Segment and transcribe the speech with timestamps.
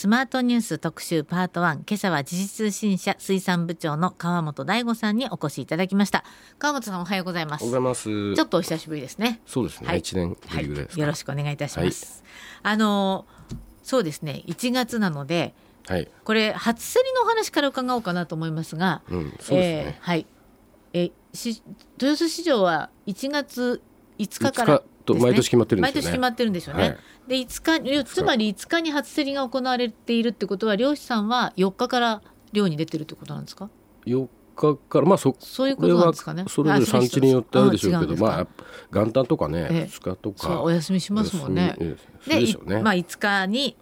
[0.00, 6.24] スマートニュース特集パート1今朝は時事通信社水産部長の川本大吾さんにお越しいただきました。
[6.58, 7.64] 川本さんおはようございます。
[7.64, 8.34] おはようございます。
[8.34, 9.42] ちょっとお久しぶりですね。
[9.44, 9.98] そうですね、はい。
[9.98, 10.96] 一年ぶりぐらいです。
[10.96, 12.24] か、よろしくお願いいたします、
[12.62, 13.26] あの
[13.82, 14.42] そうですね。
[14.46, 15.52] 1月なので
[15.86, 20.26] はい、これ初競りのお話から伺おうかなと思いますが、うん、そうですね、えーはい。
[20.94, 21.62] えし
[22.00, 23.82] 豊洲市場は1月
[24.18, 26.02] 5日から5日と毎年決まってるんですよね。
[26.02, 26.82] 毎年決まってるんですよね。
[26.82, 26.98] はい。
[27.28, 32.22] で5日つまり5日に初競りが行われているってことは漁師さんは4日から
[32.52, 33.70] 漁に出てるってことなんですか
[34.06, 36.44] ？4日からまあそそういうことなんですかね。
[36.48, 38.46] それぞれ産地によってあるでしょうけどまああ
[38.92, 39.88] 元旦とかね、ええ。
[39.90, 40.62] 2日とか。
[40.62, 41.76] お休みしますもんね。
[42.26, 43.76] でね、まあ、5日に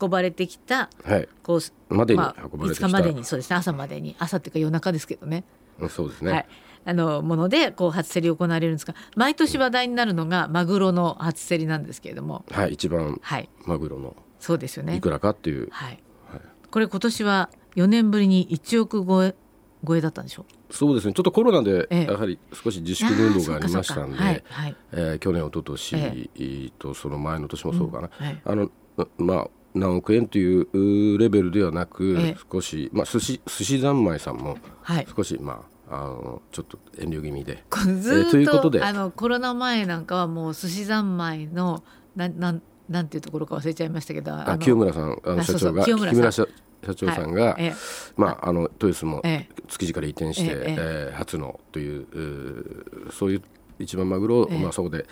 [0.00, 1.28] 運ばれてきたはい。
[1.42, 3.56] こうまでにまあ、5運ばれてきた、日までにそうですね。
[3.56, 4.16] 朝までに。
[4.18, 5.44] 朝っていうか夜中ですけどね。
[5.80, 6.46] うんそうですね、はい、
[6.86, 12.44] あのものでこう初競り行われるんですが毎年話題になるのがマグロの初競りなんですけれども。
[12.50, 13.48] はい、一番はい。
[13.66, 14.96] マグロのそうですよね。
[14.96, 16.02] いくらかっていう、はい。
[16.30, 16.40] はい。
[16.70, 19.34] これ今年は4年ぶりに1億超え
[19.86, 20.44] 超えだったんでしょ？
[20.70, 21.12] そうですね。
[21.14, 22.04] ちょっとコロナでええ。
[22.04, 24.54] やはり少し自粛ムードがありましたんで、あーそうかそうか。
[24.54, 24.76] はいはい。
[24.92, 28.42] えー去年一昨年とその前の年もそうかな、はい。
[28.44, 28.70] あの
[29.18, 30.68] まあ何億円という
[31.14, 32.36] うレベルではなく、ええ。
[32.52, 35.06] 少しまあ寿司寿司三昧さんもはい。
[35.16, 37.64] 少しまああのちょっと遠慮気味で。
[37.70, 38.82] ずーっと,、えーということで。
[38.82, 41.82] あのコロナ前なんかはもう寿司三昧の
[42.16, 46.32] なんなんなんていうところか忘れちゃいましたけどあ清村さんあの社長が清村さん。
[46.32, 46.46] 社
[46.86, 47.74] 社長さんが、はいええ。
[48.16, 50.76] まああの豊洲もえ築地から移転して、ええ。
[50.78, 53.42] えー初のといううーそういう
[53.78, 54.58] 一番マグロを、ええ。
[54.58, 55.06] まあそこで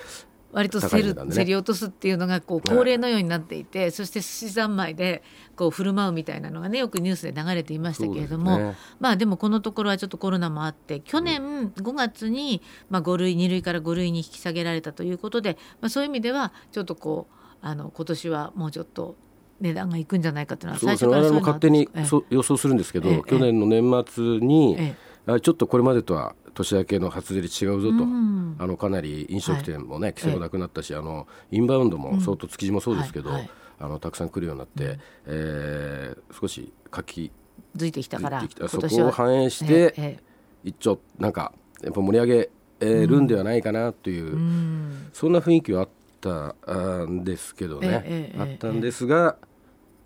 [0.53, 1.35] 割と競るね。
[1.35, 5.23] 競り落とすっていうのがこう恒例のようになっていて、そして寿司三昧で
[5.57, 8.77] こう振る舞うみたいなのがねよくニュースで流れていましたけれども、ね。
[9.01, 19.17] まあでもこのところはちょっとコロナもあって去年5月にまあ5類2類から5類に引き下げられたということで、まあ、そういう意味ではちょっとこうあの今年はもうちょっと
[19.61, 21.13] 値段がいくんじゃないかというのはそうですね。
[21.13, 22.05] 我々も勝手にええ。
[22.05, 23.23] そう予想するんですけど、ええ。
[23.23, 24.95] 去年の年末に、え。
[25.27, 28.57] あちょっとこれまでとは年明けの初競り違うぞと、うん。
[28.59, 33.51] あのかなり飲食店もね、規制もなくなったし、あのインバウンドも相当築地もそうですけど、はいはい。
[33.81, 37.33] あのたくさん来るようになって、えー少し活気
[37.77, 40.23] づいてきたからそこを反映しえて、ええ
[40.65, 42.49] 一丁なんかやっぱ盛り上
[42.81, 45.11] げるんではないかなという、えうん。
[45.13, 45.89] そんな雰囲気はあっ
[46.21, 49.37] たあんですけどね、ええええあったんですが、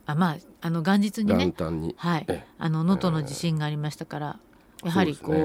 [0.06, 2.24] あまああの元日にね元旦に、はい。
[2.28, 4.40] ええ、あの能登の地震がありましたから、
[4.84, 5.36] やはりこう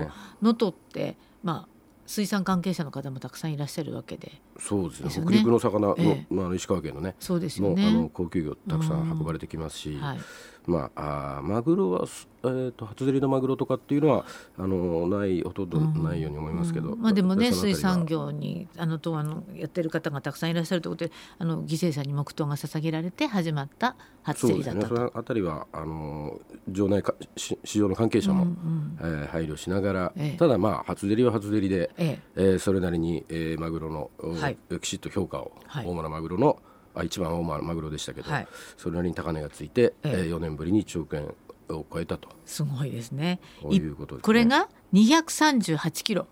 [0.42, 1.68] 能登、ってまあ
[2.06, 5.08] 水産関係者の方もたくさんいらっしゃるわけで、そうですね。
[5.08, 5.12] ね。
[5.12, 6.26] 北陸の魚の、ええ。
[6.30, 8.10] まあ石川県のねそうですよもうあのね。
[8.14, 10.20] 高級魚たくさん運ばれてきますし、はい。
[10.68, 14.26] まあ、あーマグロは、すえー、と初競りのマグロとかっていうのは
[14.60, 17.02] あのないほとんどないように思いますけど、うん。
[17.02, 24.82] まあでもね水産業にあのとあのやってる方がたくさんいらっしゃるということで、あの犠牲者に黙祷が捧げられて始まった初そう競りだったと。
[24.82, 24.98] ですね。
[24.98, 28.98] そのあたりはあの場内かし市場の関係者も、うんうん。
[29.00, 30.38] えー配慮しながら、ええ。
[30.38, 32.20] ただまあ初競りは初競りで、え。
[32.36, 34.50] えーそれなりに、えーマグロの、はい
[34.81, 35.85] きちっと評価を、はい。
[35.85, 36.62] 大間のマグロの
[36.94, 38.47] あ一番大間のマグロでしたけど、はい。
[38.78, 40.09] それなりに高値がついて、ええ。
[40.09, 41.25] えー4年ぶりに1億円
[41.69, 42.29] を超えたと。
[42.45, 43.39] すごいですね。
[43.62, 44.22] こういうことね。
[44.22, 46.28] これが238キロ、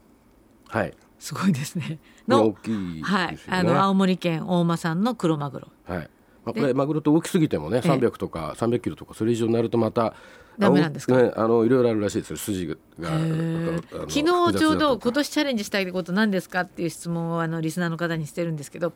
[0.68, 0.94] はい。
[1.20, 2.00] すごいですね。
[2.28, 5.68] 大のきいですよね、はい、あの青森県大間産の黒マグロ。
[5.86, 6.10] はい
[6.46, 7.90] まあ、これマグロって大きすぎてもねええ。
[7.90, 10.14] 300とか300キロとかそれ以上になるとまた
[10.58, 11.22] ダメなんですか？
[11.22, 18.94] ねあのいろいろあるらしいですよ筋が昨日ちょうど今年チャレンジしたいこと何ですかっていう質問をあのリスナーの方にしてるんですけど、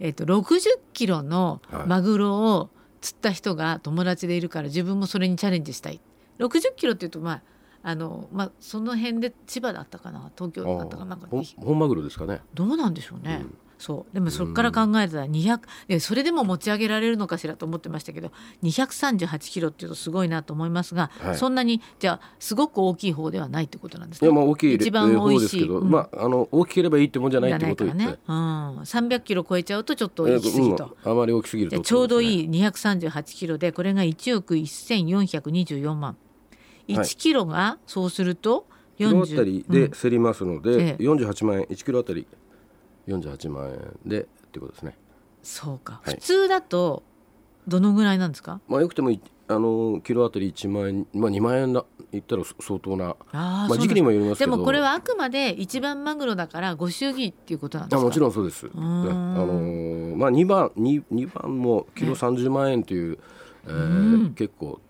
[0.00, 0.60] えっと60
[0.92, 6.00] キロのマグロを釣った人が友達でいるから自分もそれにチャレンジしたい。
[6.38, 7.42] 60キロっていうとまあ
[7.82, 10.30] あのまあその辺で千葉だったかな？
[10.36, 11.10] 東京だったかな？
[11.10, 12.40] なんか本マグロですかね。
[12.54, 14.14] どうなんでしょうね、うんそう。
[14.14, 21.36] でもそこから考えたら200えそれでも持ち上げられるのかしらと思ってましたけど238キロっていうとすごいなと思いますが、はい。
[21.36, 36.16] そんなにじゃあすごく大きい方ではないってことなんですいかやまあ大きい一番美方味しい、ですけど、うんまああの大きければいいってもんじゃないってことを言ってからね、うん、300キロ超えちゃうとちょっと行き過ぎと、うんあまり大きすぎるちょうどいいい238キロでこれが1億1424万。
[36.88, 38.66] 1キロがそうすると
[38.96, 39.90] キロあたりでうん。
[39.90, 41.02] 競りますので、ええ。
[41.02, 42.26] 48万円1キロあたり
[43.08, 44.96] 48万円でってことですね。
[45.42, 46.14] そうか、はい。
[46.14, 47.02] 普通だと
[47.66, 48.60] どのぐらいなんですか？
[48.68, 49.20] まあよくてもい
[49.50, 53.16] あのキロあたり1万円まあ2万円だ言ったら相当な。
[53.32, 54.50] あーまあ時期にもよりますけど。
[54.52, 58.00] でもこれはあくまで一番マグロだからご祝儀っていうことなんですか？
[58.00, 58.68] あもちろんそうです。
[58.74, 63.18] あのーまあ2番二二番もキロ30万円という、
[63.66, 64.34] えーうん。
[64.34, 64.80] 結構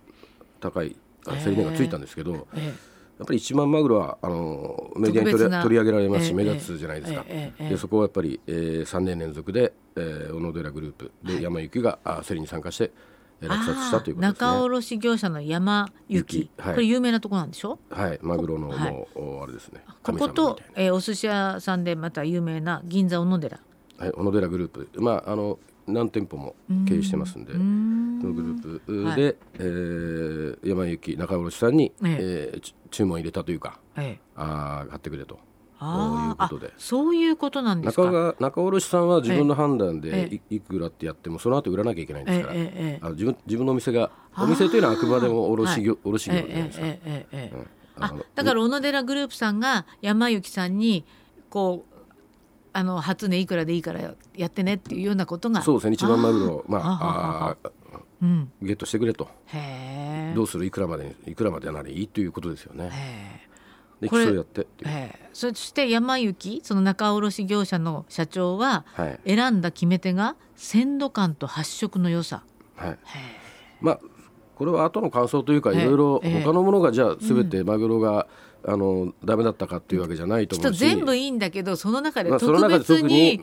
[0.60, 2.72] 高いあ競り値がついたんですけど、え
[3.18, 7.24] やっぱり一番マグロはあのーメディアに取り上げられますし、ええ目立つじゃないですか。
[7.28, 11.10] ええええでそこはやっぱり、えー、3年連続で、えー、小野寺グループ。
[11.24, 14.60] で山行があ競りに参加して、えー落札したということです仲ね。
[14.64, 16.74] 卸業者の山行雪はい。
[16.74, 17.78] これ有名なとこなんでしょ？
[17.90, 18.92] はい、マグロのはい。
[18.92, 19.82] もう、おあれですね。
[20.02, 23.58] こことえーお寿司屋さんでまた有名な銀座小野寺。
[23.98, 26.54] なはい、小野寺グループ、まああの何店舗も
[26.86, 28.18] 経営してますんで、うーん。
[28.20, 29.16] そのグループはい。
[29.16, 32.52] で、えー山行仲卸さんに、え。
[32.52, 34.20] えーち注文入れたというか、ええ。
[34.36, 35.38] あー買ってくれと。
[35.80, 36.68] あいうことで。
[36.68, 38.34] あそういうことなんですか？
[38.40, 42.56] 中卸さんは自分の判断えでいいくらってやってもその後売らなきゃいけないんですから、あ
[43.10, 48.06] の自分自分のお店がお店というのはあくまでも卸業、卸業えじゃないですか？
[48.06, 51.04] あのだから小野寺グループさんが山行さんに
[51.50, 51.94] こう
[52.72, 55.62] あの初値いくらでいいからやってねっていうようなことが。
[55.62, 55.94] そうですね。
[55.94, 57.70] 一番マグロまああ
[58.62, 59.28] ゲットしてくれと。
[59.46, 60.34] へえ。
[60.34, 60.64] どうする？
[60.64, 62.08] いくらまでにいくらまでならいい？
[62.08, 62.90] ということですよね。
[62.92, 63.48] へ
[64.00, 64.66] でこれ競いやって
[65.32, 69.20] そして山行その仲卸業者の社長ははい。
[69.26, 72.42] 選んだ決め手が鮮度感と発色の良さ。
[72.76, 72.90] はい。
[72.90, 72.96] へ
[73.80, 74.00] まあ
[74.54, 75.82] これは後の感想というかええ。
[75.82, 76.42] いろいろええ。
[76.42, 78.26] 他のものがじゃあ全てマグロが、
[78.68, 80.78] あのダメだったかっていうわけじゃないと思うし。
[80.78, 83.42] 全部いいんだけどその中で特別にいいに、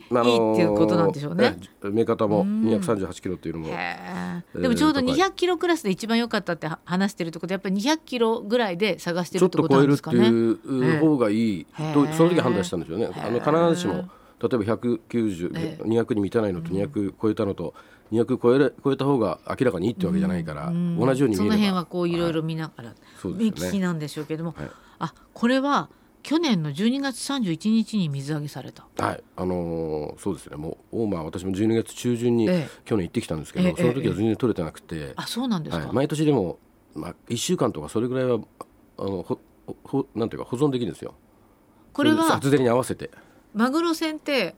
[0.56, 1.58] ていうことなんでしょうね。
[1.60, 2.62] ええメーカーもうん。
[2.62, 4.58] 238キロっていうのも、へえー。
[4.58, 5.14] えでもちょうど高い。
[5.16, 10.18] 200キロクラスで一番良かったっては話してるってことはやっぱり200キロぐらいで探してちょっるってことと超えるっなんですかね。
[10.18, 11.66] ていう方がいい。
[11.92, 13.08] とその時判断したんですよね。
[13.12, 14.08] あの必ずしも例え
[14.38, 15.82] ば190、ええ。
[15.82, 17.74] 200に満たないのと200超えたのと
[18.12, 20.98] 200超えれ超えた方が明らかにいいってわけじゃないから、うん。
[20.98, 21.54] 同じように見えれば。
[21.56, 23.54] その辺はこういろいろ見ながら、そうですよね。
[23.58, 25.90] 目利きなんでしょうけども、はいあこれは
[26.22, 28.84] 去年の12月31日に水揚げされた。
[28.98, 30.56] はい、あのーそうですね。
[30.56, 35.84] もう大間私も12月中旬にええ去年行ってきたんですけど、ええその時は全然取れてなくて、あそうなんですか。
[35.84, 36.58] はい、毎年でも
[36.94, 38.40] まあ一週間とかそれぐらいは
[38.98, 39.38] あのほ
[39.84, 41.14] ほなんていうか保存できるんですよ。
[41.92, 43.10] これは初競りに合わせて。
[43.54, 44.56] マグロ船って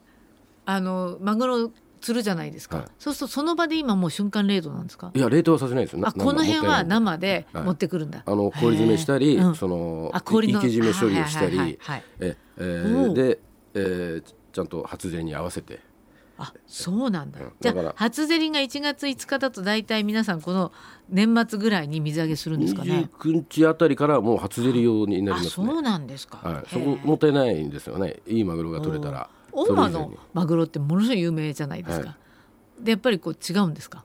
[0.64, 2.86] あのマグロ釣るじゃないですか、はい。
[2.98, 5.10] そうするとその場で今もう瞬間冷凍なんですか？
[5.14, 6.00] いや冷凍はさせないですよ。
[6.00, 9.54] なあこの辺は生生で持ってくるんだ、あの氷詰めしたり、うん。
[9.54, 13.38] そのあ氷の生き締め処理をしたり、はいはいはいはいええで、
[13.74, 15.80] えーちゃんと初競りに合わせて。
[16.40, 17.52] あそうなんだ、うん。
[17.60, 20.72] じゃだからあ初競りが1月5日だと大体皆さんこの
[21.08, 25.66] 年末ぐらいに水揚げするんですかね？29日あたりからもう初競り用になりあますね。
[25.66, 28.20] そうなんですか、はい、そこもったいないんですよね。
[28.26, 29.28] いいマグロが取れたら。
[29.52, 32.16] 大間のマグロってものすごい有名じゃないですか、は
[32.80, 34.04] でやっぱりこう違うんですか？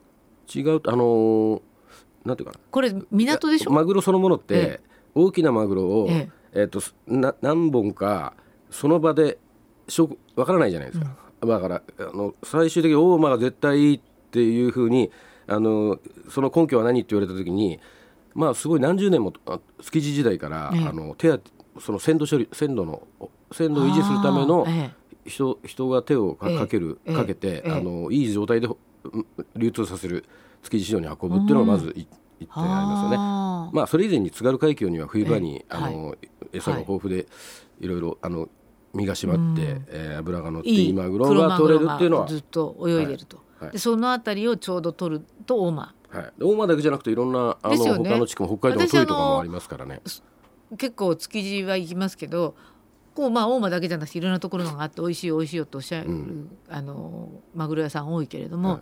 [0.53, 1.61] 違うあのー
[2.25, 2.59] なんていうかな。
[2.71, 3.71] これ港でしょ？
[3.71, 4.79] マグロそのものって、え
[5.13, 6.63] 大きなマグロを、ええ。
[6.63, 8.33] っとな何本か
[8.71, 9.37] その場で
[9.87, 14.01] しょわからないじゃないですか、だからあの最終的に大間が絶対いいっ
[14.31, 15.11] ていうふうに
[15.47, 15.99] あの
[16.29, 17.79] その根拠は何って言われた時に
[18.33, 20.87] まあすごい何十年もあ築地時代から、ええ。
[20.87, 21.41] あの手当
[21.81, 23.05] その鮮度処理鮮度の
[23.51, 24.65] 鮮度を維持するための
[25.25, 27.71] 人人が手をかける、ええかけて、ええ。
[27.71, 29.25] あのいい状態でうん
[29.55, 30.25] 流通させる
[30.63, 32.07] 築地市場に運ぶっていうのがまずい
[32.39, 33.17] 一点ありますよね。
[33.19, 33.69] あ。
[33.71, 36.15] ーまあそれ以前に津軽海峡には冬場に、ええあの
[36.51, 37.27] 餌が豊富で
[37.79, 38.49] いろいろあの
[38.93, 39.85] 身が締まって、うん。
[39.89, 40.85] えー脂が乗っていい。
[40.87, 43.63] いいマグロが取れるっていうのはずっと泳いでると、はい。
[43.65, 43.71] はい。
[43.71, 45.93] でそのあたりをちょうど取ると大間。
[46.09, 48.09] はい、で大間だけじゃなくていろんなあの、ね。
[48.09, 50.01] 他の地区も北海道の私遠いとかもありますからね。
[50.77, 52.55] 結構築地は行きますけど
[53.15, 56.57] こうまあ大間だけじゃなくていろんなところがあって美味しい美味しいよとおっしゃる、うん。
[56.69, 58.81] あのマグロ屋さん多いけれども、はい。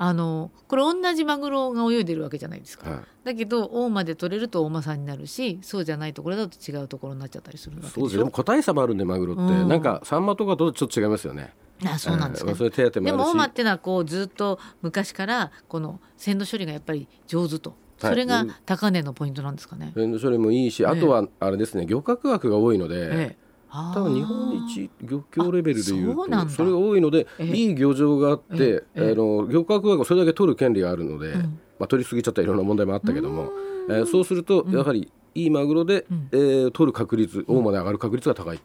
[0.00, 3.00] あのこれ同じマグロが泳いでるわけじゃないですか、はい。
[3.24, 8.00] だけど大間で取れると大間さんになるしそうじゃないところだと違うところになっちゃったりするわけでしょ。
[8.00, 8.18] そうですね。
[8.18, 9.68] でも個体差もあるんでマグロって、うん。
[9.68, 11.52] なんかサンマとかとちょっと違いますよね。
[11.84, 13.18] あそうなんですか、えーまあ、それ手当てもあるし。
[13.18, 17.70] でも大間っていうのはこうずっと昔からこの鮮度処理がやっぱり上手と、
[18.00, 18.10] はい。
[18.12, 19.92] それが高値のポイントなんですかね。
[19.94, 21.86] 鮮度処理もいいし、あとはあれですね。
[21.86, 23.36] 漁獲枠が多いので、え
[23.70, 27.56] 多分日本一漁協レベルでいうとそれが多いので、ええ。
[27.56, 29.12] いい漁場があって、ええ。
[29.12, 31.40] あの漁獲枠をそれだけ取る権利があるので、うん。
[31.78, 33.52] まあ、取りすぎちゃったらいろんな問題もあったけども、
[33.88, 36.28] えーそうするとやはりいいマグロで、うん。
[36.32, 38.60] えー取る確率大まで上がる確率が高い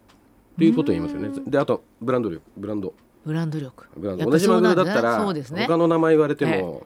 [0.58, 1.30] ということを言いますよね。
[1.48, 2.94] であとブランド力ブランド。
[3.26, 3.86] ブランド力。
[3.96, 6.62] 同じマグロだったら他の名前言われてええ。
[6.62, 6.86] も、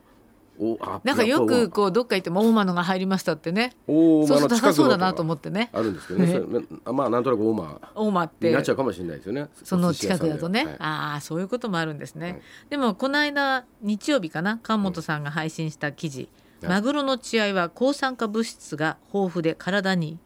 [1.03, 3.75] なんかよくこうどっか行っても大間のが入りましたってね。
[3.85, 5.69] そうすると高そうだなと思ってね。
[5.73, 6.65] あるんですけどね。
[6.85, 7.81] まあなんとなく大間。
[7.95, 8.47] 大間って。
[8.47, 9.47] になっちゃうかもしれないですよね。
[9.63, 10.75] その近くだとね、はい。
[10.79, 12.41] ああそういうこともあるんですね、はい。
[12.69, 16.29] でもこの間日曜日かな川本さんが配信した記事、はい
[16.69, 20.17] マグロの血合いは抗酸化物質が豊富で体に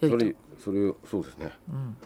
[0.00, 1.50] 良いと、それそれそうですね。
[1.68, 1.96] うん、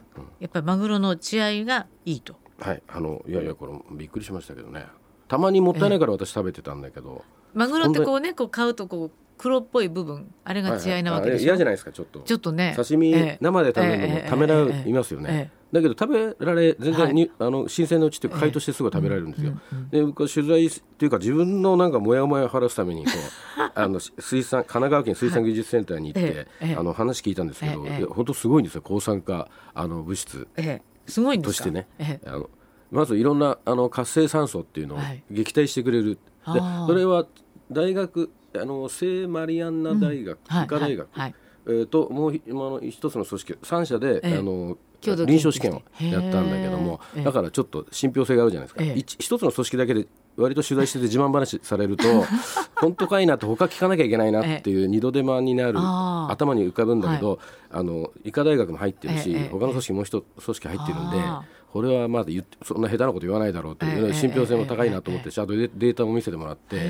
[0.41, 2.37] やっぱりマグロの血合いがいいと。
[2.59, 4.87] はい、あのいやいやこれびっくりしましたけどね。
[5.29, 7.23] たまにもったいないから私食べてたんだけど、
[7.57, 11.57] マグロってこうねこう買うとこう黒っぽい部分あれが血合いなわけでしょ、はいはい。
[11.57, 12.21] あれ嫌じゃないですかちょっと。
[12.21, 12.73] ちょっとね。
[12.77, 13.39] 刺身、ええ。
[13.41, 15.57] 生で食べるのもためらええいますよね、ええ。
[15.73, 19.53] だけど食べられ全然に、あの新鮮なうちって解凍してすぐ食べられるんですよ、
[19.91, 23.11] で僕は取材っていうか自分のなんかモヤモヤを晴らすためにこ
[23.59, 26.77] う あの水産神奈川県水産技術センターに行って、ええええ。
[26.77, 30.49] あの話聞いたんですけど、ええいや本当すごいんですよ抗酸化あの物質。
[30.57, 30.83] ええ。
[31.11, 32.29] すごいとしてね、ええ。
[32.29, 32.51] あの
[32.91, 35.23] まずいろんなあの活性酸素っていうのをはい。
[35.31, 36.87] 撃退してくれる、であー。
[36.87, 37.27] それは
[37.71, 41.35] 大学あの聖マリアンナ大学、はい医科大学、はいはい。
[41.69, 44.39] えー、ともうひあの一つの組織3社で、ええ。
[44.39, 48.95] あの臨床試験をやったんだけどもだからちょっと信憑性があるじゃないですか、ええ。
[48.97, 52.05] 一一つの組織だけで割と取材してて自慢話されると
[52.77, 57.39] 本当かいなって他聞かなきゃいけないなっていう二度手間になる、頭に浮かぶんだけど、
[57.71, 61.43] あの医科大学も入ってるし、ええ他の組織もう一組織入ってるんで、あ
[61.77, 66.81] これはまだ言ってそんな下手なこと言わないだろうという、ええ信憑性も高いなと思って、ちゃんとデデータも見せてもらって、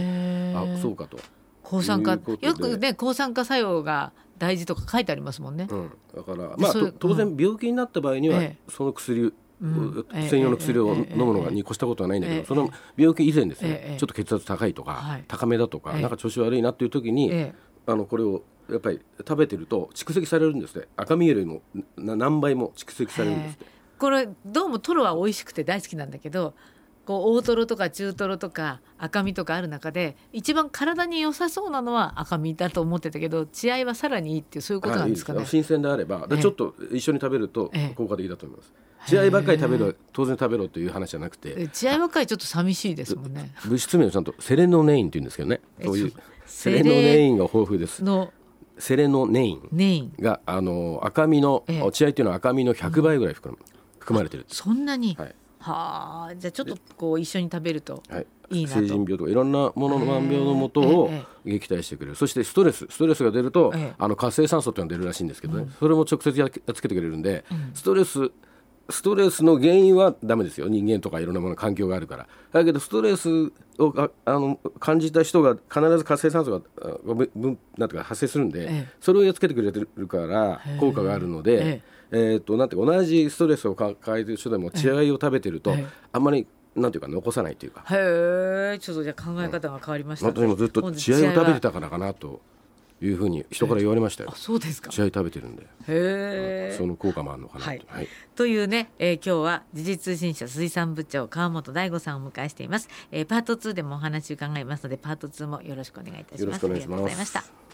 [0.54, 1.18] あそうかと。
[1.64, 8.70] 抗酸化よくね抗酸化作用が大事とか書いてありますもんね、うん、だからまあ当然病気になった場合にはええ。
[8.70, 10.06] その薬、うん。
[10.14, 12.46] ええ専用の薬をええ飲むのがに越したことはないんだけど、ええ。
[12.46, 15.24] その病気以前ですね、ええちょっと血圧高いとか、はい。
[15.26, 16.02] 高めだとか、ええ。
[16.02, 17.54] なんか調子悪いなっていう時に、ええ。
[17.88, 21.62] あのこれをやっぱり食べてると蓄積されるんですね赤身よりも
[21.96, 23.66] な何倍も蓄積されるんですね。
[23.98, 26.54] これどうもトロは美味しくて大好きなんだけど
[27.06, 35.38] こう大トロとか中トロとか赤身とかある中で一番体に良さそうなのは赤身だと思ってたけど血合いはさらにいいっていうそういうことなんですかね。
[35.38, 35.46] はい。
[35.46, 37.94] 新鮮であれば、ちょっと一緒に食べるとええ。
[37.94, 38.74] 効果的だと思います。
[39.06, 43.52] 血合いばっかり食べる当然食べろという話じゃなくて、え血合いばっかりちょっと寂しいですもんね。
[43.64, 46.12] 物質名をちゃんとセレノネインって言うんですけどね、えそういう
[46.44, 48.02] セレノネインが豊富です。
[48.02, 48.32] の
[48.78, 51.90] セレノネインがあの赤身の、ええ。
[51.92, 53.75] 血合いっていうのは赤身の100倍ぐらい含む
[54.06, 54.46] 含まれてる。
[54.48, 55.34] そんなに、はい。
[55.58, 58.76] はあじゃあちょっとこう一緒に食べるとはい、いいなと。
[58.76, 62.86] 成人病とかいろんなものの万病のもとをえ撃退してくれる、そしてストレス。
[62.88, 63.94] ストレスが出ると、ええ。
[63.98, 67.44] あの活性酸素っていうのが出るらしいんですけどね、それも直接やっつけてくれるんで、
[67.74, 68.30] ストレス
[68.88, 70.68] ストレスの原因はダメですよ。
[70.68, 72.28] 人間とかいろんなもの環境があるから。
[72.52, 73.28] だけどストレス
[73.78, 76.60] をああの感じた人が必ず活性酸素が
[77.04, 78.88] 分なんていうか発生するんで、ええ。
[79.00, 87.84] それをやっつけてくれてるから効果があるので、えー、となんて同じストレスを抱えてる人でも血合いを食べてると、ええあんまりなんていうか残さないというか。
[87.90, 92.40] へえちょっとじゃあ考え方が変わりました、私もずっと血合いを食べてはたからかなと
[93.00, 94.30] いうふうに人から言われましたよ。
[94.32, 94.36] あ。
[94.36, 94.90] そうですか。
[94.90, 97.70] 血合い食べてるんで、へえその効果もあるのかなと。
[97.70, 97.86] はい。
[97.88, 98.08] はい。
[98.34, 106.42] というね、えー今日は時事通信社水産部長川本大吾さんをお迎えしています、えーパート2でもお話伺いますのでパート2もよろしくお願いいたします。
[106.42, 107.00] よろしくお願いします。
[107.04, 107.65] ありがとうございました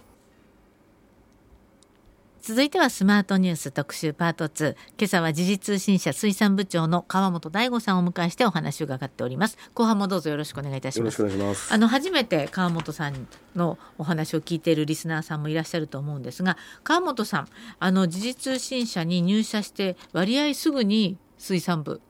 [2.43, 11.73] 続いてはスマートニュース特集パート2今朝は時事通信社水産部長の川本大吾さんをお迎えしてお話を伺っております後半もどうぞよろしくお願いいたしますよろしくお願いします。
[11.73, 22.01] あの初めて川本さんのお話を聞いているリスナーさんもいらっしゃると思うんですが川本さんあの時事通信社に入社して割合すぐに水産部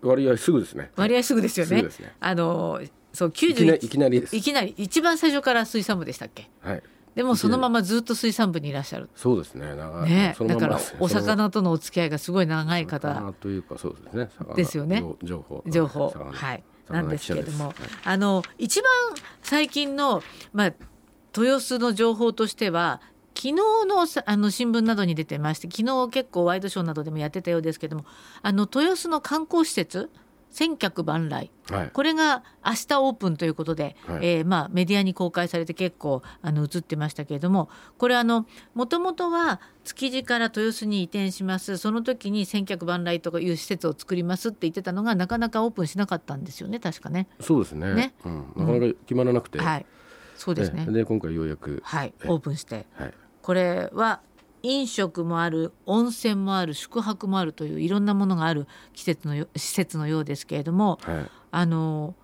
[0.00, 0.92] 割合すぐですね。
[0.94, 1.76] 割合すぐですよね。
[1.78, 2.80] すぐですねあの
[3.12, 4.42] そういきなりい91きなりい。
[4.42, 6.48] きなり一番最初から水産部でしたっけ？
[6.60, 6.82] はい。
[7.14, 9.08] でもそのままずっと水産部にいらっしゃる。
[9.14, 9.74] そうですね。
[9.74, 10.10] 長い。
[10.10, 13.14] ね、だから お魚とのお付き合いがすごい長い方。
[13.14, 14.30] 魚というかそうですね。
[14.36, 15.00] 魚ですよね。
[15.00, 15.64] 情情報。
[15.66, 16.10] 情報。
[16.10, 16.64] 魚はい。
[16.86, 17.98] 魚なんですけれども、記者です。
[18.04, 18.90] あの一番
[19.42, 20.72] 最近のまあ
[21.36, 23.00] 豊洲の情報としては
[23.36, 23.54] 昨日
[23.86, 28.04] のさあの新聞などに出てまして昨日結構ワイドショーなどでもやってたようですけども
[28.42, 30.10] あの豊洲の観光施設
[30.54, 31.80] 千客万来はい。
[31.80, 31.90] はい。
[31.90, 37.68] これが明日オープンということで、はいえーまあ、メディアに公開されて結構あの映ってましたけれども
[37.98, 47.26] これあのもともとは築地から豊洲に移転しますその時に千客万来とかいう施設を作りますって言ってたのがなかなかオープンしなかったんですよね確かね。
[47.40, 47.94] そうですね。
[47.94, 48.52] ねうん。
[48.56, 49.58] なかなか決まらなくて。
[49.58, 49.86] はい
[50.36, 51.80] そうですねええで今回ようやく。
[51.84, 53.14] はいええオープンしてはい。
[53.42, 54.20] これは
[54.64, 61.30] 飲食もある温泉もある宿泊もあるといういろんなものがある季節のよ施設のようですけれどもはい。
[61.50, 62.14] あの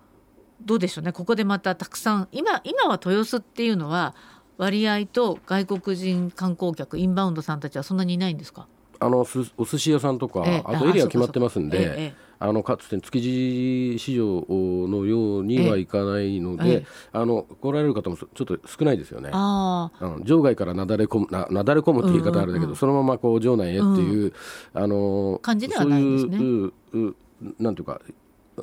[0.63, 4.15] どうでしょうねここでまたたくさん今今は豊洲っていうのは
[4.57, 8.67] 割合と外国人観光客インバウンドさんたちはそんなにいないんですか？
[8.99, 10.63] あのすお寿司屋さんとか、ええ。
[10.65, 16.85] あとエリア決まってますんで、えあのかつての築地市場のようにはいかないので、ええ。
[17.13, 19.29] あの来られる方もちょっと少ないですよね。
[19.31, 20.05] ああ。
[20.05, 20.23] うん。
[20.23, 24.33] 場外からなだれ込むななだれ込むって言い方あるんだけど、そのままこう場内へっていう、
[24.73, 26.37] あの感じではないんですね。
[26.37, 27.15] そういう
[27.59, 28.01] なんていうか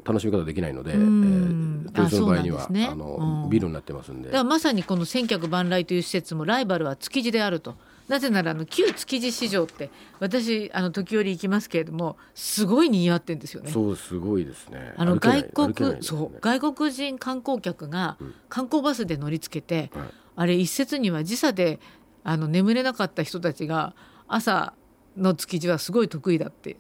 [0.05, 2.89] 楽しみ方できないので、えんー、豊洲の場合にはね。
[2.91, 3.51] あの、うん。
[3.51, 4.43] ビルになってますんで。
[4.43, 7.77] まさにこの千客万来という施設もライバルは築地であると
[8.09, 13.71] なぜならあの旧築地市場って私あの時折行きますけれどもすごい賑わってんですよね。
[13.71, 14.95] そうすごいですね。
[14.97, 21.81] あの外国、ねそう外国人観光客がうん観光バスで乗りつけて、はいあれ一説には時差で
[22.23, 23.97] あの眠れなかった人たちが
[24.29, 24.73] 朝
[25.17, 26.79] の築地はすごい得意だってと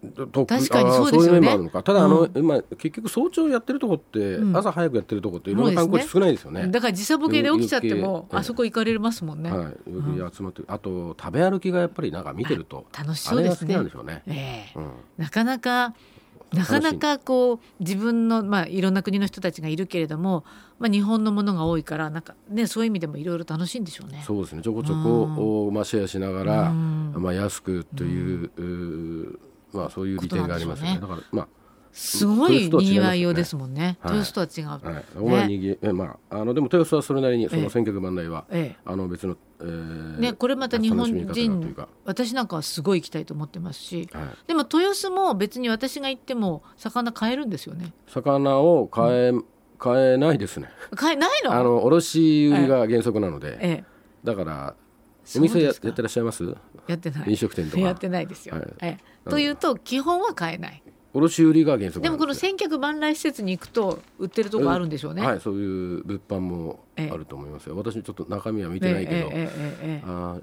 [0.00, 1.32] 確かにそうですよね。
[1.32, 1.82] あーいう面もあるのか。
[1.82, 4.56] ただあの、う今結局早朝やってるとこって、うん。
[4.56, 6.66] 朝早くやってるとこっていろんな観光地少ないですよね。
[6.68, 13.74] だから時差ボケで起きちゃってもあそこ行かれますもんね、はい、よく集まって、あと食べ歩きがやっぱりなんか見てると楽しそうですね。
[13.74, 14.22] なんでしょうね。
[14.26, 14.78] ええ。
[14.78, 15.94] うん、なかなか
[16.52, 20.44] なかなかこう自分の、まあ、いろんな国の人たちがいるけれども、
[20.78, 24.22] まあ、日本のものが多いからなんか、ね、そういう意味でもいろいろ楽しいんでしょうね。
[24.26, 24.62] そうですね。
[24.62, 27.14] ちょこちょこ、おまあ、シェアしながら、うん。
[27.18, 29.38] まあ、安くという,、うー
[29.72, 30.98] まあ、そういう利点がありますよね。
[31.00, 31.48] こだからま
[31.92, 32.86] すごい豊洲とは違いますよね。
[32.86, 33.98] にぎわいようですもんね。
[34.00, 34.18] はい。
[34.18, 34.80] 豊洲とは違う。
[34.80, 37.62] あ、はい、大前にぎえまああのでも豊洲はそれなりにそええ。
[37.64, 47.92] の千客万来は、えあの別の、えーえね、これまた日本人か、私なんかはすごい行きたいと思ってますしはい、でも豊洲も別に私が行っても魚買えるんですよね。
[48.06, 49.32] 魚を買え、
[49.78, 50.68] 買えないですね。
[50.94, 51.52] 買えないの？
[51.52, 53.84] あの卸売りが原則なので、ええ、
[54.22, 54.74] だから
[55.36, 56.44] お店ややってらっしゃいます？
[56.86, 57.30] やってない。
[57.30, 57.82] 飲食店とか。
[57.82, 58.56] やってないですよ。
[58.56, 58.66] はい。
[58.82, 58.86] え
[59.26, 60.82] え、というと基本は買えない。
[61.12, 65.26] 卸売りが原則でもこの千客万来施設に行くと売ってるとこあるんでしょうね。
[65.26, 65.64] はい、そうい
[65.98, 69.50] う物販もあると思いますよ、私ちょっと中身は見てないけど、えええええ
[69.82, 70.02] え。
[70.06, 70.42] あー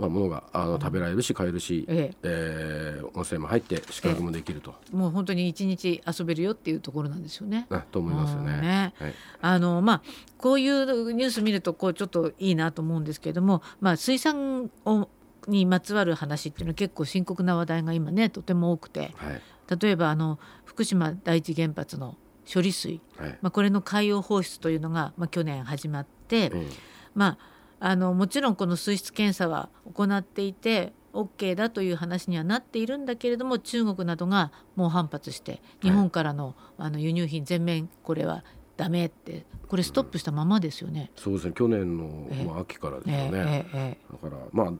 [0.00, 3.00] まあ、物があの食べられるし買えるし、ええ。
[3.02, 7.66] ー温泉も入って宿泊もできると、もう本当に一日遊べるよっていうところなんですよね。
[7.70, 8.94] あと思いますよね。
[9.40, 10.02] あのまあ
[10.38, 15.08] こういうニュース見るとこうちょっといいなと思うんですけれども、まあ水産を
[15.48, 19.42] にまつわる話っていうのは結構深刻な話題が今ねとても多くて、はい。
[19.80, 22.16] 例えばあの福島第一原発の
[22.52, 23.38] 処理水、はい。
[23.42, 26.66] まあこれの海洋放出というのがまあ去年始まって、うん。
[27.14, 27.38] まあ、
[27.80, 38.44] あのもちろんこの水質検査は行っていて OK だという話にはなっているんだけれども中国などが猛反発して日本からの,、あの輸入品全面これは
[38.80, 41.10] ダメってこれストップしたままですよね。
[41.14, 41.52] そうですね。
[41.54, 42.44] 去年の、ええ。
[42.44, 44.72] まあ、秋からですえよね、えええだからま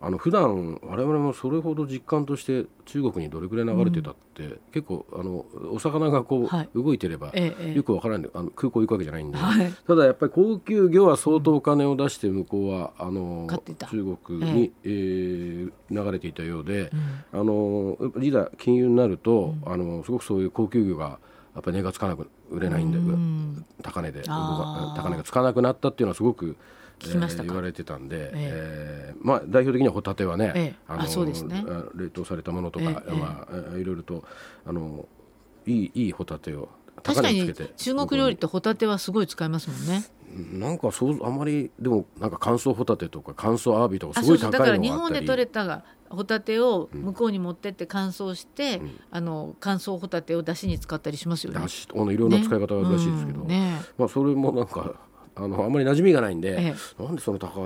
[0.00, 6.68] ああの普段我々もそれほど実感として中国にどれくらい流れてたって、結構あのお魚がこう、はい。
[6.72, 7.74] 動いてれば、ええええ。
[7.74, 8.20] よくわからない。
[8.20, 9.72] んであの空港行くわけじゃないんで、はい。
[9.86, 13.48] ただやっぱり高級魚は相当お金を出して向こうはあの
[13.90, 16.90] 中国に、えー流れていたようで、
[17.32, 17.40] うん。
[17.40, 21.18] あのいざ金融になると、あのすごくそういう高級魚が
[21.54, 23.64] やっぱり値がつかなく売れないんで、うん。
[23.82, 26.56] 高値で高値がつかなくなったっていうのはすごく、
[26.98, 27.44] 聞きましたか？
[27.44, 29.14] 言われてたんで、ええ。
[29.16, 30.74] ーまあ、代表的にはホタテはね、ええ。
[30.88, 31.64] あそうですね。
[31.68, 34.24] あ冷凍されたものとか、ええまあ、えーいろいろと
[34.66, 35.06] あの
[35.66, 36.68] いいいいホタテを
[37.02, 40.04] 確かに高値つけて中国料理ってホタテはすごい使いますもんね。
[40.52, 44.82] なんかそうあまりでもなんか乾燥ホタテとか乾燥アワビとかあすごい高いのがあったり。
[44.82, 49.00] 日本で取れたホタテを向こうに持ってって乾燥して、ん。
[49.10, 51.60] あの乾燥ホタテを出汁に使ったりしますよね。
[51.60, 53.44] だしあのいろんな使い方があるらしいですけど、ね。
[53.44, 53.48] うん。
[53.48, 53.80] ね。
[53.96, 54.94] まあ、それもなんか
[55.34, 57.60] あのあんまり馴染みがないんで、えなんでその高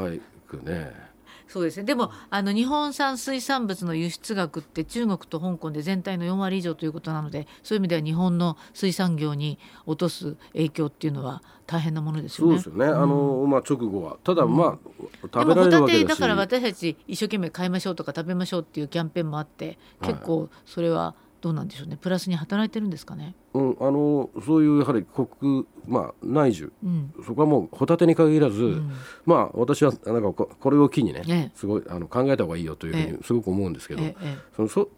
[0.47, 1.12] くね
[1.53, 1.83] そうですね。
[1.85, 12.59] でもあの日本産水産物の輸出額って中国と香港で全体の4割以上ということなのでそういう意味では日本の水産業に落とす影響っていうのは大変なものですよね。
[12.59, 21.99] そうですよね、あのまあ、直後はただまあ、で食べらもホタテだから私たち一生懸命買いましょうとか食べましょうっていうキャンペーンもあって結構それはどうなんでしょうね。
[22.01, 23.35] プラスに働いてるんですかね。
[23.53, 26.71] うん、あのそういうやはり国、まあ、内需。
[26.85, 27.13] うん。
[27.27, 28.93] そこはもうホタテに限らず、ん。
[29.27, 31.51] まあ私はなんかここれを機にね、ええ。
[31.57, 34.89] すごいあの考えた方がいいよというふうえにすごく思うんですけど、ええそのそ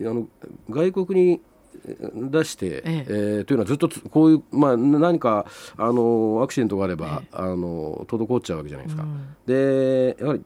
[0.00, 0.28] あの
[0.70, 1.40] 外国に
[1.84, 3.06] えー出して、ええ。
[3.08, 9.02] えーというのはずっとつこういう、まあ、何かあのアクシデントがあれば、えあの滞っちゃうわけじゃないですか。
[9.02, 9.36] うん。
[9.46, 10.42] でやはり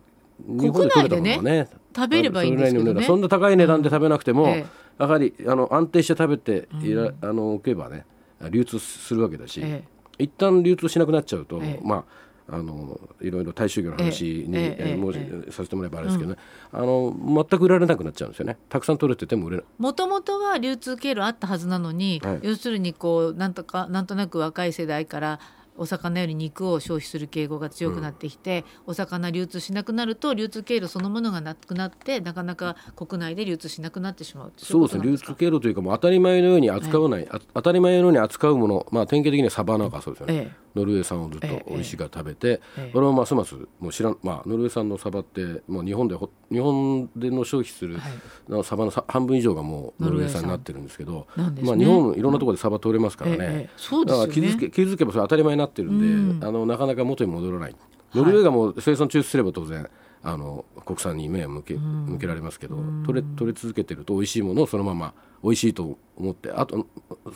[0.47, 3.05] 日本で取れたものはね食べればいいんですけどね。
[3.05, 4.65] そんな高い値段で食べなくても、え
[5.03, 8.07] やはりあの安定して食べていら、あの置けばね
[8.51, 9.85] 流通するわけだし、え
[10.19, 11.81] 一旦流通しなくなっちゃうと、ええ。
[11.83, 12.23] まあ
[12.55, 14.63] あのいろいろ大衆魚の話に、ええ。
[14.63, 16.37] えええー申しえさせてもらえばあれですけどね、
[16.73, 18.57] あの全く売られなくなっちゃうんですよね。
[18.69, 19.67] たくさん取れてても売れない。
[19.79, 22.41] もともとは流通経路あったはずなのに、はい。
[22.43, 25.41] 要するにこうなんとかなんとなく若い世代から
[25.77, 35.05] お魚より肉を消費する傾向が強くなってきて、お魚流通しなくなると流通経路そのものがなくなってなかなか国内で流通しなくなってしまうそうですね。
[35.05, 42.91] 流通経路というかもう当たり前のように扱わない、あ当たり前のように扱うもの、まあ、典型的にはサバなんかそうですよね、えノルウェー産をずっとええ美味しいから食べて、ええ。
[42.93, 48.13] これもますますもう知らん、まあ、ノルウェー産のサバってもう日本でほ日本での消費する、はい。
[48.51, 50.43] のサバのさ半分以上がもうノルウェー産。
[50.43, 51.63] 産になってるんですけどね。
[51.63, 54.29] まあ、日本いろんなところでサバ取れますからね、ええええそうですよね。
[54.29, 56.49] だから気づけ気づけばそれ当たり前になってるんで、うん。
[56.49, 57.77] あのなかなか元に戻らない。
[58.15, 59.89] ノルウェーがもう生産中止すれば当然
[60.23, 66.87] あの国産に目を向け,、向けられますけど、取れ取れ続けてると美味しいものをそのまま美味しいと思ってあと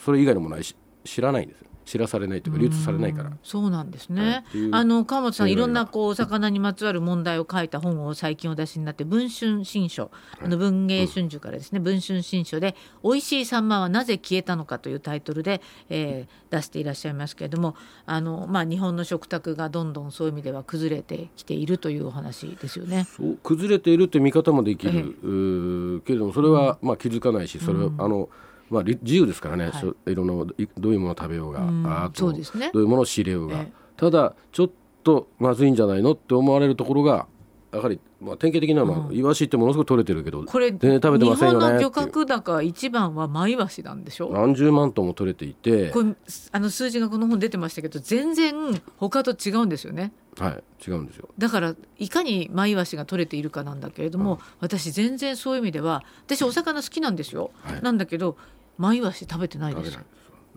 [0.03, 0.61] それ以外のものは
[1.03, 3.31] 知らないんですよ知らされないというか流通されないから。
[3.41, 10.11] そうなんですね、はい、あの川本さんいろんなこうお魚にまつわる問題を書いた本を最近お出しになって文春新書。
[10.43, 23.07] あの文藝春秋からですね、うん、文春新書で「美味しいサンマはなぜ消えたのか」というタイトルで、えー、出していらっしゃいますけれどもあの、まあ、日本の食卓がどんどんそういう意味では崩れてきているというお話ですよね。
[23.43, 28.29] 崩れているという見方もできる、ええ、けれどもそれはまあ気づかないしそれは、うん、あの
[28.69, 30.45] まあ、自由ですからね、はい、いろんなど
[30.89, 32.41] ういうものを食べようが、うん、あとね、
[32.73, 34.69] どういうものを仕入れようが、えただちょっ
[35.03, 37.27] とまずいんじゃないのって思われるところが
[37.71, 45.89] やはり、まあ、典型的なのは、うん、イワシってものすごく取れてるけどこれ全然食べてませんよね日本の漁獲高一番はマイワシなんでしょ何十万トンも取れていて。
[45.91, 46.13] これ
[46.51, 48.53] あの数字がこの本出てましたけど全然
[48.97, 50.11] 他と違うんですよね。
[50.37, 51.29] はい違うんですよ。
[51.37, 58.37] だからいかにマイワシが取れているかなんだけれども、うん、私全然そういう意味では私お魚好きなんですよ、はい、なんだけど
[58.77, 59.99] マイワシ食べてないです。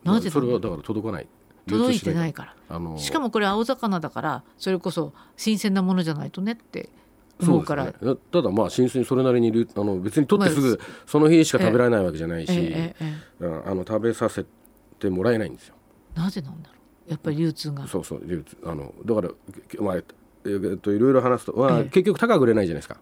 [0.04, 1.28] なぜそれはだから届かない。
[1.68, 6.88] 届いてないから、あのー、しかもこれ青魚だからそれこそ新鮮なものじゃないとねって
[7.40, 7.92] 思うから、ね、
[8.32, 14.46] ただまあ新鮮それなりにあの別に取ってすぐその日しか食べられないわけじゃないし、えええ、あの食べさせ
[14.98, 15.74] てもらえないんですよ。
[16.14, 16.74] なぜなんだろ
[17.08, 17.10] う？
[17.10, 17.86] やっぱり流通が。
[17.86, 18.56] そうそう流通。
[18.64, 19.30] あのだから
[19.80, 20.02] まあえっ
[20.78, 22.96] といろいろ話すと、まあ、結局高く売れないじゃないですか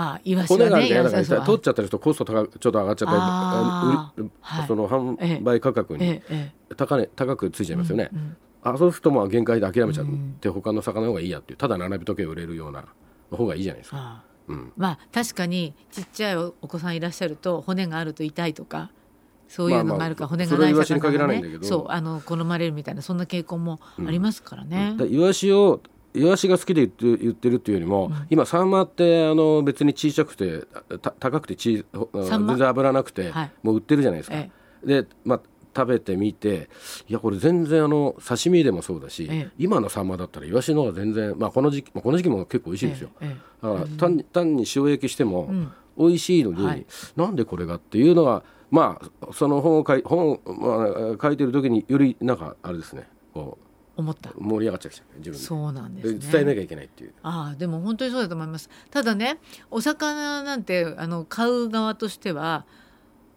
[0.00, 6.22] あイワシはね骨が取っちゃったりするとコスト高ちょっと上がっちゃったり、はい、その販売価格に
[6.76, 8.10] 高,、ね、高くついちゃいますよね、
[8.62, 10.06] あそうするとまあ限界で諦めちゃっ
[10.40, 12.84] て、他の魚の方がいいやっていうただ並び時計売れるような
[13.30, 14.22] 方がいいじゃないですか。
[14.46, 18.90] うん、まあ確かにちっちゃいお子さんいらっしゃると骨があると痛いとか
[19.46, 21.58] そういうのがあるか、骨がない魚がね。
[21.62, 24.94] そうあの好まれるみたいなそんな傾向もありますからね。
[24.98, 25.80] うん、イワシを
[26.18, 30.64] イワシが好きで言って言ってるっていうよりも、うん、今サンマってあの別に小さくて
[31.20, 34.36] 高くてち全然脂なくて、はい、もう売ってるじゃないですか。
[34.36, 34.50] え
[34.84, 35.40] え、で、まあ、
[35.76, 36.68] 食べてみて
[37.08, 43.10] いやこれ全然あの刺身でもそうだし、え、今のサンマだったらイワシの方が全然、まあ、この時期、まあ、この時期も結構美味しいですよ。
[43.20, 45.50] だから単単に塩焼きしても
[45.96, 53.67] 美味しいのに、うんはい、なんでこれがっていうのはまあその本を書い本を、まあ、書いてる時によりなんかあれですねこう
[53.98, 54.30] 思った。
[54.38, 57.12] 盛り上がっちゃう自分そうなんです、ね、伝えなきゃいけないっていう。
[57.22, 58.70] ああでも本当にそうだと思います。
[58.90, 59.38] ただね
[59.70, 62.64] お魚なんてあの買う側としては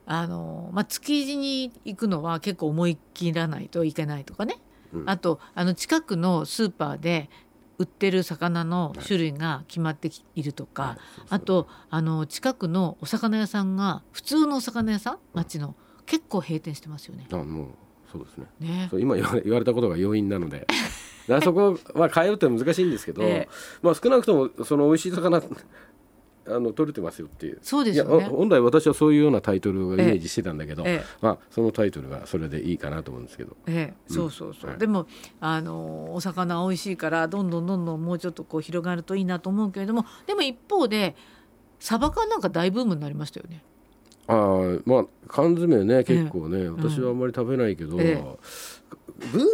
[0.06, 4.58] あの、まあ、築地に行くのは結構思い切らないといけないとかね、
[4.94, 7.30] うん、あとあの近くのスーパーで
[7.78, 10.98] 売ってる魚の種類が決まっているとか、はい
[11.30, 15.18] あとあの近くのお魚屋さんが普通のお魚屋さん。
[15.34, 17.26] 町の結構閉店してますよね。
[17.32, 17.68] あもう
[18.12, 18.46] そうですね。
[18.60, 18.88] ね。
[18.90, 20.68] そう今 言われたことが要因なので。
[21.44, 23.48] そこは変えるって難しいんですけど、え
[23.82, 25.42] まあ、少なくともその美味しい魚
[26.48, 27.60] あの取れてますよっていう。
[27.62, 35.06] そうですよ、ね、本来私はそういうようなタイトルをイメージしてたんだけど、ええ、まあ、そのタイトルがそれでいいかなと思うんですけど、ええ、そうそうそう、はい、でも
[35.40, 41.16] あのお魚美味しいからどんどんどんどんもうちょっとこう広がるといいなと思うけれどもでも一方で
[41.80, 43.64] サバ缶なんか大ブームになりましたよね。
[44.32, 48.08] あまあ缶詰ね結構ね、私はあんまり食べないけど、ブー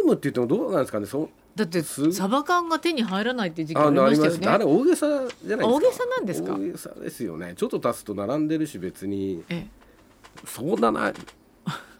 [0.06, 4.46] ムって言ってもどうなんですかねそだってサバ缶が手に入らないって時期ありましたよね。
[4.46, 5.06] あれ大げさ
[5.44, 6.54] じゃない大げさなんですか？
[6.54, 7.54] 大げさですよね。
[7.56, 9.42] ちょっと足すと並んでるし別に、
[10.44, 11.12] そんなな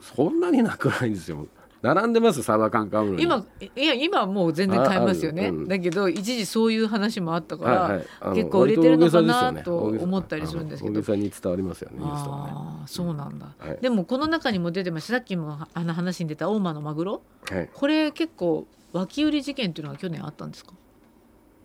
[0.01, 1.47] そんなになくないんですよ
[1.81, 3.45] 並んでますサバ缶買うの今
[3.77, 10.95] いや今はもう全然買えますよね、うん、だけど一時そういう話もあったから、はいはい、結構売れてるのかなと思ったりするんですけど。
[10.95, 15.15] 大げさに伝わりますよねああそうなんだ、はい、でもこの中にも出てました。
[15.15, 20.73] さっきもあの話に出た大間のマグロ、はい、これ結構脇売り事件っていうのは去年あったんですか？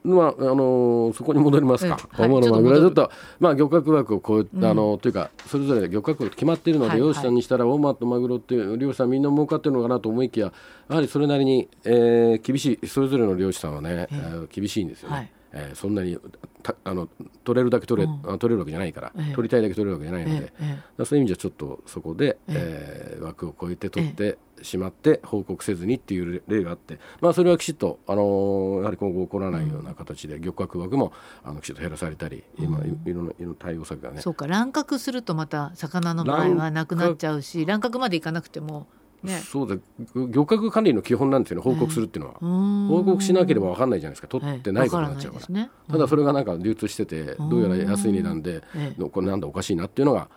[0.03, 10.51] まああのー、そこに戻りますか、はい、のマグロちょっとまあ漁獲枠を超え、うん、あのというかそれぞれ漁獲枠決まっているので、はい、漁師さんにしたら大間とマグロっていう漁師さんみんな儲かってるのかなと思いきや
[10.89, 15.15] やはりそれなりに、えー、厳しいそれぞれの漁師さんはね、えー、厳しいんですよね。
[15.15, 16.17] はいえー、そんなに
[16.63, 17.07] たあの
[17.43, 31.11] 取れるだけ取れ,、うん、取れるわけじゃないから、えー、取りたいだけ取れるわけじゃないので、えー、そういう意味じゃちょっとそこで、えー、えー、枠を超えて取ってしまって報告せずにっていう例があって、まあ、それはきちっと、あのー、やはり今後起こらないような形で、漁獲枠も
[31.43, 34.21] あのきちっと減らされたり、今いろんな対応策がね。
[34.21, 38.87] そうか乱獲するとまた魚の場合はなくなっちゃうし乱獲までいかなくても
[39.23, 39.81] ね、そうだ。
[40.29, 44.27] 漁獲管理の基本なんですよね報告するっていうのは、報告しなければ分かんないじゃないですか。
[44.27, 45.69] 取ってないことになっちゃうから,、ね。
[45.89, 48.61] ただそれがなんか流通しててどうやら安い値段で、
[49.11, 50.27] これなんだおかしいなっていうのが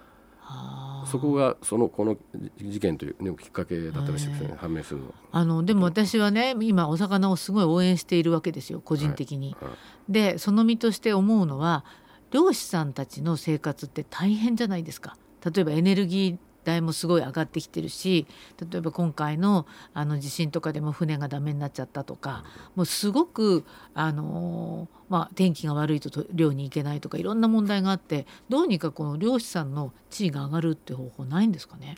[1.07, 2.17] そこがそのこの
[2.61, 4.55] 事件という、ね、きっかけだったらしいですね。
[4.57, 5.15] 判明するの。
[5.33, 9.57] あのでも私はね今お魚をすごい応援しているわけですよ個人的に。
[9.61, 9.77] はいは
[10.09, 10.13] い。
[10.13, 11.85] でその身として思うのは
[12.33, 15.17] 漁師さんたちの生活って大変じゃないですか。
[15.45, 18.27] 例えばエネルギー代もすごい上がってきてるし
[18.71, 31.95] 例えば今回のあの地震とかでも船がダメになっちゃったとかもうすごくあのーまあ、天気が悪いとと漁に行けないとかいろんな問題があってどうにかこの漁師さんの地位が上がるって方法ないんですかね？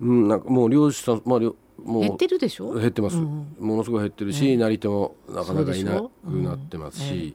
[0.00, 2.74] うん、なんかもう漁師さん、まあ、漁もう減ってるでしょ？
[2.74, 4.56] 減ってます、うんものすごい減ってるし、ええ。
[4.58, 7.34] なり手もなかなかいなくなってますし、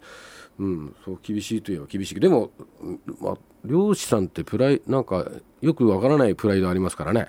[0.59, 5.29] うんそう厳しいといえば厳しいでも、うんまあ、漁師さんってプライなんか
[5.61, 7.27] よくわからないプライドありますからね。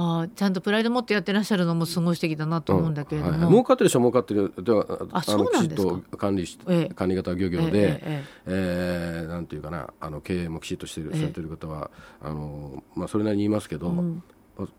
[0.00, 5.92] あーちゃんとプライド持ってやってらっしゃるのもすごい素敵だなと思うんだけれども、はいはい儲かってる人は儲かってるではあそうなんですか？
[5.92, 6.94] きちっと管理し、ええ。
[6.94, 9.24] 管理型漁業ええで、えええ。
[9.24, 11.20] ーなんていうかなあの経営もきちっとしてるええ。
[11.22, 11.90] されてる方は、
[12.22, 13.96] あのまあ、それなりに言いますけど、うん。
[13.96, 14.34] まあ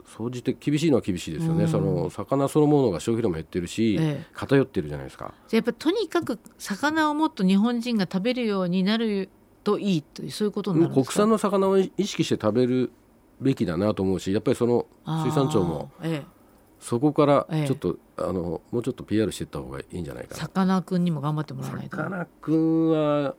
[0.05, 1.69] 総じて厳しいのは厳しいですよね、うん。
[1.69, 4.25] その魚そのものが消費量も減ってるし、ええ。
[4.33, 5.33] 偏ってるじゃないですか。
[5.47, 9.29] じゃあやっぱとにかく魚をもっと日本人が食べるようになる
[9.63, 11.13] といいというそういうことになるんですか？
[11.13, 12.91] 国産の魚を意識して食べる
[13.39, 15.91] べきだなと思うしやっぱりその水産庁も
[16.79, 17.67] そこからええ。
[17.67, 20.41] ちょっと、あのもうちょっと PR していった方がいいんじゃないかな。
[20.41, 21.97] さかなクンにも頑張ってもらわないと。
[21.97, 23.35] さかなクンは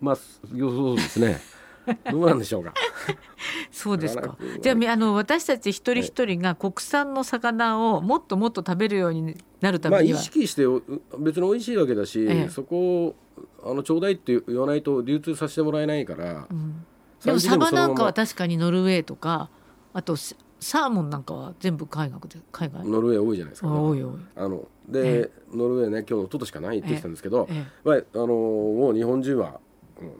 [0.00, 1.40] まあそうですね
[2.10, 2.74] どうなんでしょうか？
[3.70, 4.36] そうですか。
[4.60, 10.82] じゃあみあの私たち一人一人が国産の魚をもっともっと食べるようになるたまあ意めには、識してお
[11.18, 12.48] 別に美味しいわけだし、ええ。
[12.48, 13.16] そこを
[13.64, 16.84] あのちょうだいって言わないと流通させてもらえないから、うん。
[17.24, 19.50] でもサバなんかは確かにノルウェーとか
[19.92, 22.88] あとササーモンなんかは全部海外で海外。
[22.88, 24.12] ノルウェー多いじゃないですか、多い多い。
[24.36, 29.65] あので、ノルウェーね今日のととしかないって言ってたんですけど、えまあ、あのもう日本人はうん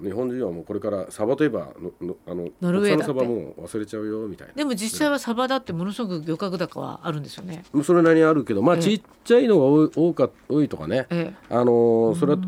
[0.03, 4.55] 日本人はもうこれからサバといえばののあのノルウェーのサバもう忘れちゃうよみたいな。
[4.55, 7.63] でも実際はサバだってものすごく漁獲高はあるんですよね。
[7.85, 8.83] それなりにあるけどまあええ。
[8.83, 12.39] ちっちゃいのが多か多いとかね、えあのそれは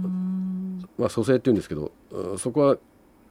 [0.97, 2.79] まあ蘇生って言うんですけどうんそこは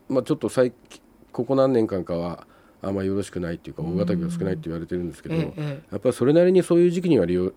[0.10, 2.46] まあちょっと最近ここ何年間かは
[2.84, 7.52] あんまりよろしくないっていうか大型魚が少ないって言われてるんですけど、ええやっぱりそれなりにそういう時期には利用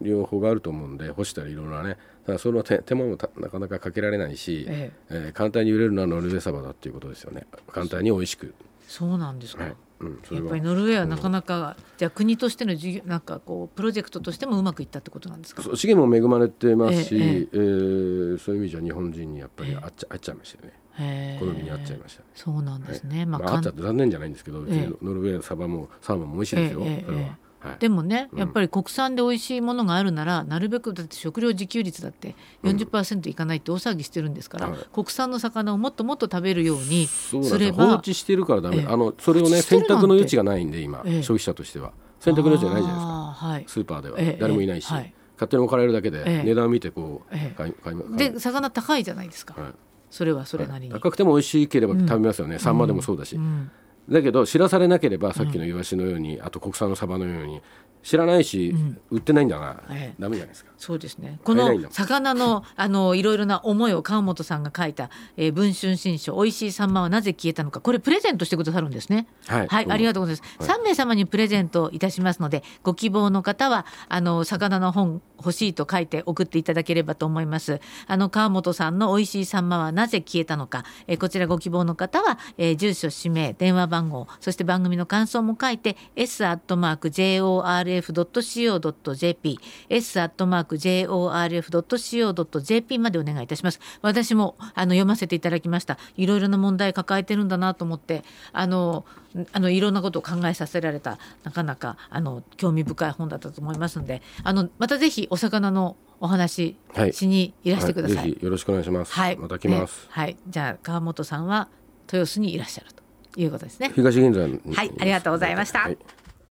[0.00, 1.94] 利用法があると思うんで干したりいろいろなね。
[1.94, 5.14] ただその手手間もたなかなかかけられないし、ええ。
[5.30, 7.46] ー簡単に売れるのはノルウェーサバだっていうことですよね。
[7.70, 8.54] 簡単に美味しく、
[8.86, 9.64] そうなんですか。
[9.64, 9.74] はい。
[10.00, 15.62] うん、やっぱりノルウェーはなかなか、じゃあ国としての事業なんかこうプロジェクトとしてもうまくいったってことなんですか？
[15.76, 19.76] 資源も恵まれてますし、えええーそういう意味じゃ日本人にやっぱりええ。
[19.76, 21.38] 合っちゃ合っちゃいましたよね。
[21.38, 22.20] 好みに合っちゃいました。
[22.22, 23.24] ねそうなんですね。
[23.26, 24.88] まあ、まあ、かん合っちゃって残念じゃないんですけど、ええ。
[25.02, 27.76] ノルウェーサバもサーモンも美味しいですよ、ええええそれは、えはい。
[27.78, 28.38] でもね、うん。
[28.38, 34.78] やっぱり国産で美味しいものがあるならなるべくだって食料自給率だって40%いかないって大騒ぎしてるんですから、はい。
[34.92, 38.86] 国産の魚をもっともっと食べるようにすれば放置してるからダメ、ええ。
[38.86, 41.22] あのそれをね選択の余地がないんで今、ええ。
[41.22, 41.92] 消費者としては。
[42.20, 43.80] 選択の余地がないじゃないですか。
[43.80, 45.12] スーパーでは、ええ誰もいないし、勝
[45.48, 46.44] 手に置かれるだけで、ええ。
[46.44, 48.30] 値段を見てこう、ええ。
[48.30, 49.72] で魚高いじゃないですか、はい。
[50.08, 53.70] それはそれなりに、高くても美味しければ食べますよね、サンマでもそうだし、うん
[54.08, 57.62] だけど知らされなければさっきのイワシのように、あと国産のサバのように
[58.02, 58.74] 知らないし、
[59.10, 61.38] 売ってないんだな、ええダメじゃないですかそうですね。
[61.44, 69.28] この魚のあのいろいろな思いを川本さんが書いた、えー文春新書美味しいサンマはなぜ消えたのかこれプレゼントしてくださるんですね。
[69.46, 70.66] はいはい、ありがとうございます。
[70.66, 77.80] 三、名様にプレゼントいたしますので、ご希望の方はあの魚の本欲しいと書いて送っていただければと思います。
[78.08, 93.80] あの川本さんの美味しいサンマはなぜ消えたのか、えーこちらご希望の方は、えー住所氏名電話番号そして番組の感想も書いて s アットマーク jorf ドット co ドット jp s アットマーク jorf ドット co ドット jp までお願いいたします。
[94.00, 95.98] 私もあの読ませていただきました。
[96.16, 99.04] いろいろな問題抱えてるんだなと思って、あの
[99.52, 107.12] あのいろんなことを考えさせられたなかなかあの興味深い本だったと思いますので、あのまたぜひお魚のお話はい。
[107.12, 108.16] しにいらしてください。
[108.16, 110.06] はぜひよろしくお願いします、はい、また来ます、ね。
[110.10, 111.68] はい、じゃあ川本さんは
[112.06, 113.01] 豊洲にいらっしゃると
[113.36, 113.90] いうことですね。
[113.94, 114.60] 東銀座に。
[114.74, 115.80] はいありがとうございました。
[115.80, 115.98] はい